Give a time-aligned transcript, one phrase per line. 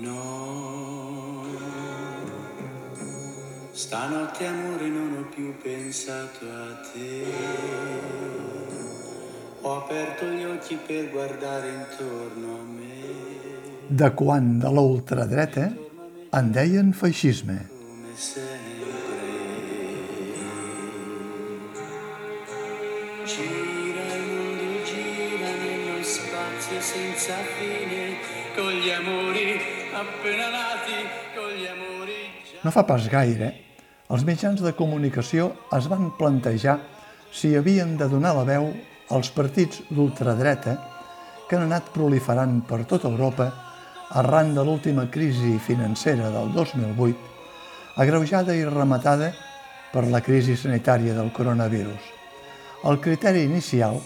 [0.00, 1.42] No,
[3.72, 7.24] stanotte amore non ho più pensato a te.
[9.62, 12.86] Ho aperto gli occhi per guardare intorno a me.
[13.88, 15.72] De quan de la ultradreta
[16.30, 17.68] en deien feixisme.
[17.68, 18.86] Come sempre.
[23.24, 28.16] Gira il mondo, gira nello spazio senza fine,
[28.54, 30.98] con gli amori appena nati,
[31.34, 32.20] con gli amori.
[32.62, 33.52] No fa pas gaire,
[34.08, 36.78] els mitjans de comunicació es van plantejar
[37.32, 38.70] si havien de donar la veu
[39.14, 40.76] als partits d'ultradreta
[41.48, 43.48] que han anat proliferant per tota Europa
[44.20, 47.16] arran de l'última crisi financera del 2008,
[47.96, 49.32] agreujada i rematada
[49.92, 52.00] per la crisi sanitària del coronavirus.
[52.88, 53.98] El criteri inicial,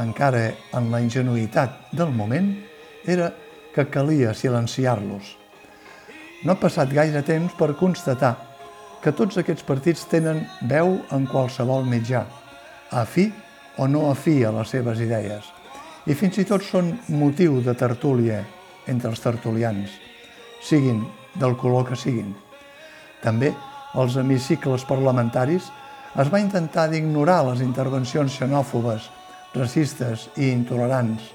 [0.00, 2.52] encara en la ingenuïtat del moment,
[3.04, 3.30] era
[3.74, 5.36] que calia silenciar-los.
[6.44, 8.34] No ha passat gaire temps per constatar
[9.02, 12.22] que tots aquests partits tenen veu en qualsevol mitjà,
[12.90, 13.30] afí
[13.78, 15.48] o no afí a les seves idees,
[16.06, 18.42] i fins i tot són motiu de tertúlia
[18.86, 19.90] entre els tertulians,
[20.62, 21.02] siguin
[21.34, 22.34] del color que siguin.
[23.22, 23.52] També
[23.94, 25.70] als hemicicles parlamentaris
[26.20, 29.08] es va intentar d'ignorar les intervencions xenòfobes,
[29.54, 31.30] racistes i intolerants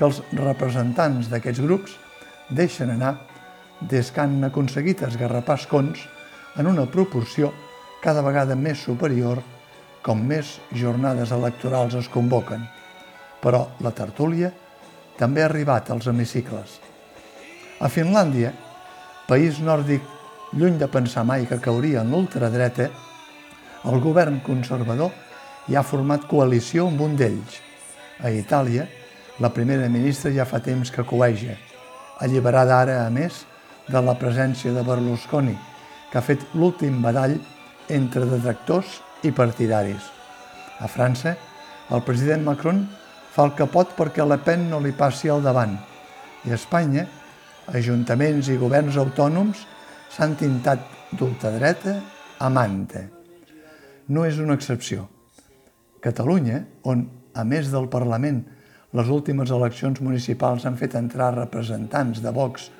[0.00, 1.92] que els representants d'aquests grups
[2.48, 3.18] deixen anar
[3.92, 6.06] des que han aconseguit esgarrapar escons
[6.56, 7.50] en una proporció
[8.00, 9.42] cada vegada més superior
[10.00, 12.62] com més jornades electorals es convoquen.
[13.44, 14.48] Però la tertúlia
[15.18, 16.78] també ha arribat als hemicicles.
[17.84, 18.54] A Finlàndia,
[19.28, 20.00] país nòrdic
[20.56, 22.88] lluny de pensar mai que cauria en l'ultradreta,
[23.84, 25.12] el govern conservador
[25.68, 27.60] ja ha format coalició amb un d'ells.
[28.24, 28.88] A Itàlia,
[29.40, 31.56] la primera ministra ja fa temps que coeja,
[32.20, 33.46] alliberada ara, a més,
[33.88, 35.56] de la presència de Berlusconi,
[36.12, 37.38] que ha fet l'últim badall
[37.88, 40.04] entre detractors i partidaris.
[40.80, 41.34] A França,
[41.90, 42.84] el president Macron
[43.32, 45.74] fa el que pot perquè Le Pen no li passi al davant.
[46.44, 47.06] I a Espanya,
[47.72, 49.64] ajuntaments i governs autònoms
[50.12, 50.84] s'han tintat
[51.16, 51.96] d'ultradreta
[52.38, 53.06] a manta.
[54.12, 55.08] No és una excepció.
[56.04, 58.42] Catalunya, on, a més del Parlament,
[58.92, 62.70] les últimes eleccions municipals han fet entrar representants de Vox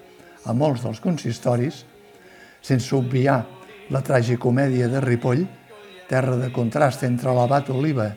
[0.44, 1.84] a molts dels consistoris,
[2.62, 3.44] sense obviar
[3.94, 5.44] la tragicomèdia de Ripoll,
[6.10, 8.08] terra de contrast entre l'abat Oliva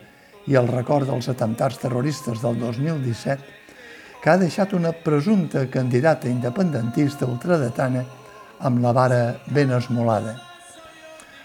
[0.50, 3.38] i el record dels atemptats terroristes del 2017,
[4.20, 8.02] que ha deixat una presumpta candidata independentista ultradetana
[8.64, 10.34] amb la vara ben esmolada.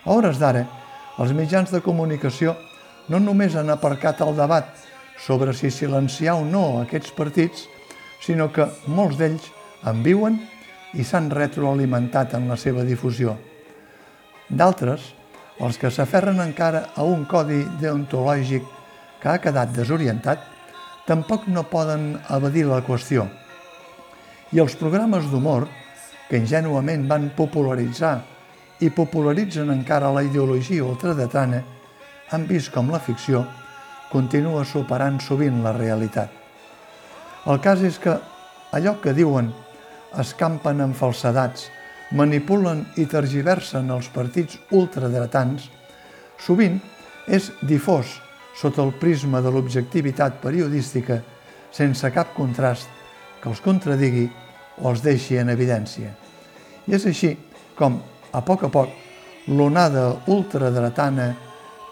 [0.05, 0.65] A hores d'ara,
[1.19, 2.55] els mitjans de comunicació
[3.09, 4.88] no només han aparcat el debat
[5.19, 7.67] sobre si silenciar o no aquests partits,
[8.23, 9.51] sinó que molts d'ells
[9.89, 10.39] en viuen
[10.95, 13.35] i s'han retroalimentat en la seva difusió.
[14.49, 15.03] D'altres,
[15.59, 18.63] els que s'aferren encara a un codi deontològic
[19.19, 20.41] que ha quedat desorientat,
[21.05, 23.27] tampoc no poden evadir la qüestió.
[24.55, 25.67] I els programes d'humor,
[26.29, 28.19] que ingenuament van popularitzar
[28.85, 31.63] i popularitzen encara la ideologia ultradetana,
[32.29, 33.43] han vist com la ficció
[34.11, 36.29] continua superant sovint la realitat.
[37.49, 38.15] El cas és que
[38.75, 39.51] allò que diuen
[40.19, 41.69] escampen amb falsedats,
[42.17, 45.69] manipulen i tergiversen els partits ultradretans,
[46.41, 46.79] sovint
[47.29, 48.17] és difós
[48.59, 51.21] sota el prisma de l'objectivitat periodística
[51.71, 52.89] sense cap contrast
[53.39, 54.25] que els contradigui
[54.81, 56.11] o els deixi en evidència.
[56.87, 57.35] I és així
[57.77, 58.01] com,
[58.33, 58.89] a poc a poc,
[59.47, 61.29] l'onada ultradretana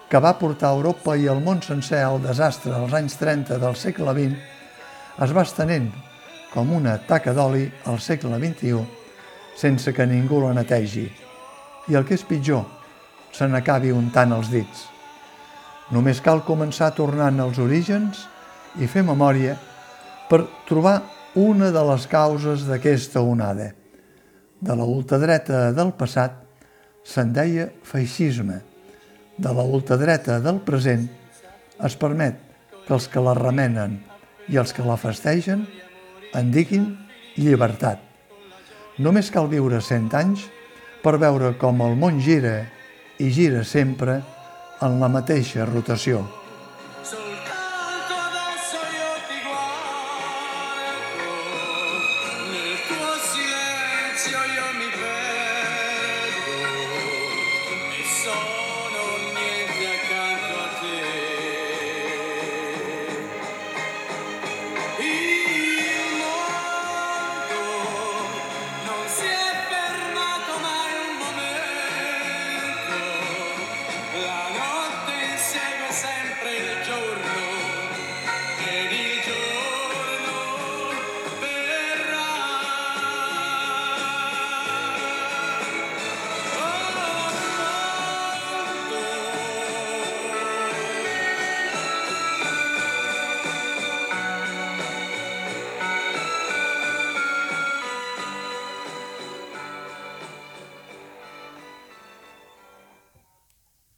[0.10, 3.76] que va portar a Europa i al món sencer al desastre als anys 30 del
[3.76, 5.90] segle XX es va estenent
[6.54, 8.86] com una taca d'oli al segle XXI
[9.58, 11.08] sense que ningú la netegi.
[11.90, 12.64] I el que és pitjor,
[13.34, 14.86] se n'acabi untant els dits.
[15.92, 18.26] Només cal començar tornant als orígens
[18.78, 19.56] i fer memòria
[20.30, 21.00] per trobar
[21.40, 23.72] una de les causes d'aquesta onada.
[24.60, 26.44] De la ultradreta del passat
[27.08, 28.62] se'n deia feixisme
[29.38, 31.08] de la ultradreta del present
[31.86, 32.40] es permet
[32.88, 34.00] que els que la remenen
[34.50, 35.66] i els que la festegen
[36.38, 36.90] en diguin
[37.38, 38.02] llibertat.
[38.98, 40.48] Només cal viure 100 anys
[41.04, 42.56] per veure com el món gira
[43.22, 44.22] i gira sempre
[44.82, 46.26] en la mateixa rotació.
[53.28, 54.40] silenzio
[54.80, 54.90] mi